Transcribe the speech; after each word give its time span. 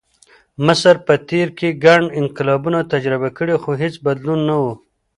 مصر 0.65 0.95
په 1.05 1.13
تېر 1.29 1.47
کې 1.57 1.69
ګڼ 1.85 2.01
انقلابونه 2.21 2.79
تجربه 2.93 3.29
کړي، 3.37 3.55
خو 3.63 3.71
هېڅ 3.81 3.93
بدلون 4.05 4.39
نه 4.49 4.55
و. 4.61 4.65